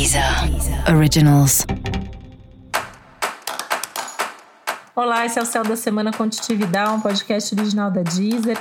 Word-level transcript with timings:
Deezer 0.00 0.24
Originals. 0.96 1.66
Olá, 4.96 5.26
esse 5.26 5.38
é 5.38 5.42
o 5.42 5.44
Céu 5.44 5.62
da 5.62 5.76
Semana 5.76 6.10
Contitividade, 6.10 6.90
um 6.90 7.00
podcast 7.02 7.54
original 7.54 7.90
da 7.90 8.00
Deezer. 8.00 8.56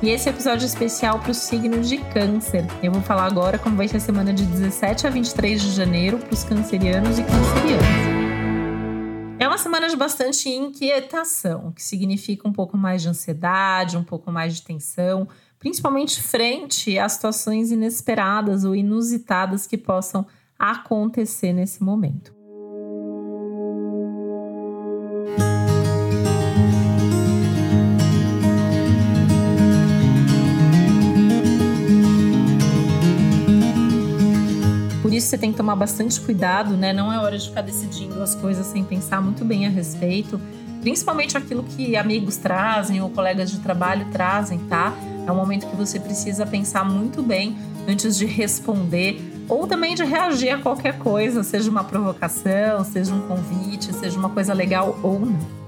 E 0.00 0.10
esse 0.10 0.28
é 0.28 0.32
episódio 0.32 0.64
especial 0.64 1.18
para 1.18 1.32
o 1.32 1.34
signo 1.34 1.80
de 1.80 1.98
Câncer. 2.12 2.64
Eu 2.80 2.92
vou 2.92 3.02
falar 3.02 3.26
agora 3.26 3.58
como 3.58 3.74
vai 3.76 3.88
ser 3.88 3.96
a 3.96 4.00
semana 4.00 4.32
de 4.32 4.46
17 4.46 5.08
a 5.08 5.10
23 5.10 5.60
de 5.60 5.70
janeiro 5.72 6.18
para 6.18 6.32
os 6.32 6.44
cancerianos 6.44 7.18
e 7.18 7.24
cancerianas. 7.24 8.14
É 9.40 9.48
uma 9.48 9.58
semana 9.58 9.88
de 9.88 9.96
bastante 9.96 10.48
inquietação, 10.48 11.72
que 11.72 11.82
significa 11.82 12.48
um 12.48 12.52
pouco 12.52 12.76
mais 12.76 13.02
de 13.02 13.08
ansiedade, 13.08 13.96
um 13.96 14.04
pouco 14.04 14.30
mais 14.30 14.54
de 14.54 14.62
tensão, 14.62 15.26
principalmente 15.64 16.22
frente 16.22 16.98
a 16.98 17.08
situações 17.08 17.72
inesperadas 17.72 18.64
ou 18.64 18.76
inusitadas 18.76 19.66
que 19.66 19.78
possam 19.78 20.26
acontecer 20.58 21.54
nesse 21.54 21.82
momento. 21.82 22.34
Isso 35.10 35.28
você 35.28 35.38
tem 35.38 35.52
que 35.52 35.56
tomar 35.56 35.76
bastante 35.76 36.20
cuidado, 36.20 36.76
né? 36.76 36.92
Não 36.92 37.10
é 37.10 37.18
hora 37.18 37.38
de 37.38 37.48
ficar 37.48 37.62
decidindo 37.62 38.20
as 38.20 38.34
coisas 38.34 38.66
sem 38.66 38.84
pensar 38.84 39.22
muito 39.22 39.44
bem 39.46 39.64
a 39.64 39.70
respeito, 39.70 40.38
principalmente 40.82 41.38
aquilo 41.38 41.62
que 41.62 41.96
amigos 41.96 42.36
trazem 42.36 43.00
ou 43.00 43.08
colegas 43.08 43.50
de 43.50 43.60
trabalho 43.60 44.06
trazem, 44.12 44.58
tá? 44.66 44.92
É 45.26 45.32
um 45.32 45.36
momento 45.36 45.66
que 45.66 45.76
você 45.76 45.98
precisa 45.98 46.44
pensar 46.44 46.84
muito 46.84 47.22
bem 47.22 47.56
antes 47.88 48.16
de 48.16 48.26
responder 48.26 49.20
ou 49.48 49.66
também 49.66 49.94
de 49.94 50.04
reagir 50.04 50.50
a 50.50 50.58
qualquer 50.58 50.98
coisa, 50.98 51.42
seja 51.42 51.70
uma 51.70 51.84
provocação, 51.84 52.84
seja 52.84 53.14
um 53.14 53.26
convite, 53.26 53.92
seja 53.92 54.18
uma 54.18 54.30
coisa 54.30 54.54
legal 54.54 54.98
ou 55.02 55.20
não. 55.20 55.64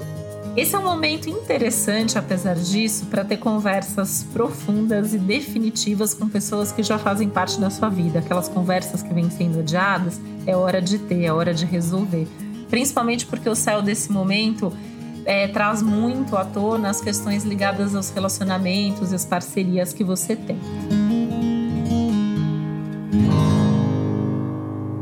Esse 0.57 0.75
é 0.75 0.79
um 0.79 0.85
momento 0.85 1.29
interessante, 1.29 2.17
apesar 2.17 2.55
disso, 2.55 3.05
para 3.07 3.23
ter 3.23 3.37
conversas 3.37 4.27
profundas 4.33 5.13
e 5.13 5.19
definitivas 5.19 6.15
com 6.15 6.27
pessoas 6.27 6.73
que 6.73 6.83
já 6.83 6.99
fazem 6.99 7.29
parte 7.29 7.61
da 7.61 7.69
sua 7.69 7.91
vida. 7.91 8.21
Aquelas 8.21 8.49
conversas 8.49 9.03
que 9.03 9.13
vêm 9.13 9.29
sendo 9.29 9.61
adiadas, 9.61 10.19
é 10.47 10.57
hora 10.57 10.81
de 10.81 10.99
ter, 10.99 11.25
é 11.25 11.33
hora 11.33 11.53
de 11.53 11.67
resolver. 11.67 12.27
Principalmente 12.71 13.27
porque 13.27 13.51
o 13.51 13.55
céu 13.55 13.83
desse 13.83 14.11
momento 14.11 14.73
é, 15.27 15.49
traz 15.49 15.83
muito 15.83 16.37
à 16.37 16.45
tona 16.45 16.89
as 16.89 17.01
questões 17.01 17.45
ligadas 17.45 17.95
aos 17.95 18.11
relacionamentos 18.11 19.11
e 19.11 19.15
as 19.17 19.25
parcerias 19.25 19.93
que 19.93 20.05
você 20.05 20.37
tem. 20.37 20.59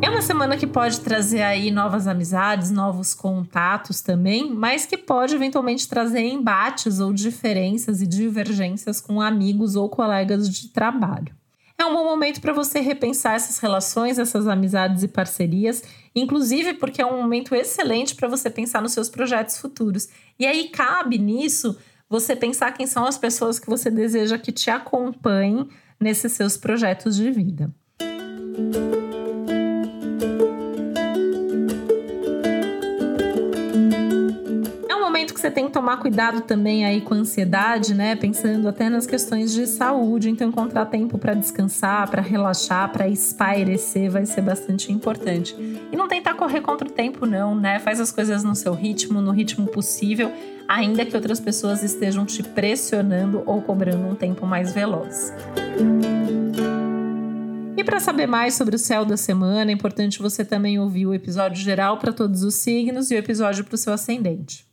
É 0.00 0.08
uma 0.08 0.22
semana 0.22 0.56
que 0.56 0.66
pode 0.66 1.00
trazer 1.00 1.42
aí 1.42 1.70
novas 1.70 2.06
amizades, 2.06 2.70
novos 2.70 3.12
contatos 3.12 4.00
também, 4.00 4.50
mas 4.50 4.86
que 4.86 4.96
pode 4.96 5.34
eventualmente 5.34 5.86
trazer 5.86 6.26
embates 6.26 7.00
ou 7.00 7.12
diferenças 7.12 8.00
e 8.00 8.06
divergências 8.06 9.00
com 9.00 9.20
amigos 9.20 9.76
ou 9.76 9.88
colegas 9.90 10.48
de 10.48 10.68
trabalho. 10.68 11.34
É 11.76 11.84
um 11.84 11.92
bom 11.92 12.04
momento 12.04 12.40
para 12.40 12.52
você 12.52 12.80
repensar 12.80 13.34
essas 13.34 13.58
relações, 13.58 14.18
essas 14.18 14.46
amizades 14.46 15.02
e 15.02 15.08
parcerias, 15.08 15.82
inclusive 16.14 16.74
porque 16.74 17.02
é 17.02 17.06
um 17.06 17.20
momento 17.20 17.54
excelente 17.54 18.14
para 18.14 18.28
você 18.28 18.48
pensar 18.48 18.80
nos 18.80 18.92
seus 18.92 19.08
projetos 19.08 19.58
futuros. 19.58 20.08
E 20.38 20.46
aí 20.46 20.68
cabe 20.68 21.18
nisso 21.18 21.76
você 22.08 22.36
pensar 22.36 22.72
quem 22.72 22.86
são 22.86 23.04
as 23.04 23.18
pessoas 23.18 23.58
que 23.58 23.68
você 23.68 23.90
deseja 23.90 24.38
que 24.38 24.52
te 24.52 24.70
acompanhem 24.70 25.68
nesses 25.98 26.32
seus 26.32 26.56
projetos 26.56 27.16
de 27.16 27.30
vida. 27.30 27.74
Você 35.44 35.50
tem 35.50 35.66
que 35.66 35.72
tomar 35.72 35.98
cuidado 35.98 36.40
também 36.40 36.86
aí 36.86 37.02
com 37.02 37.12
a 37.12 37.18
ansiedade, 37.18 37.92
né? 37.92 38.16
Pensando 38.16 38.66
até 38.66 38.88
nas 38.88 39.06
questões 39.06 39.52
de 39.52 39.66
saúde. 39.66 40.30
Então, 40.30 40.48
encontrar 40.48 40.86
tempo 40.86 41.18
para 41.18 41.34
descansar, 41.34 42.08
para 42.08 42.22
relaxar, 42.22 42.90
para 42.90 43.06
espairecer 43.06 44.10
vai 44.10 44.24
ser 44.24 44.40
bastante 44.40 44.90
importante. 44.90 45.54
E 45.92 45.94
não 45.94 46.08
tentar 46.08 46.32
correr 46.32 46.62
contra 46.62 46.88
o 46.88 46.90
tempo, 46.90 47.26
não, 47.26 47.54
né? 47.54 47.78
Faz 47.78 48.00
as 48.00 48.10
coisas 48.10 48.42
no 48.42 48.54
seu 48.54 48.72
ritmo, 48.72 49.20
no 49.20 49.32
ritmo 49.32 49.66
possível, 49.66 50.32
ainda 50.66 51.04
que 51.04 51.14
outras 51.14 51.40
pessoas 51.40 51.82
estejam 51.82 52.24
te 52.24 52.42
pressionando 52.42 53.42
ou 53.44 53.60
cobrando 53.60 54.08
um 54.08 54.14
tempo 54.14 54.46
mais 54.46 54.72
veloz. 54.72 55.30
E 57.76 57.84
para 57.84 58.00
saber 58.00 58.26
mais 58.26 58.54
sobre 58.54 58.76
o 58.76 58.78
céu 58.78 59.04
da 59.04 59.18
semana, 59.18 59.70
é 59.70 59.74
importante 59.74 60.22
você 60.22 60.42
também 60.42 60.78
ouvir 60.78 61.04
o 61.04 61.12
episódio 61.12 61.62
geral 61.62 61.98
para 61.98 62.14
todos 62.14 62.42
os 62.42 62.54
signos 62.54 63.10
e 63.10 63.14
o 63.14 63.18
episódio 63.18 63.62
para 63.62 63.74
o 63.74 63.78
seu 63.78 63.92
ascendente. 63.92 64.72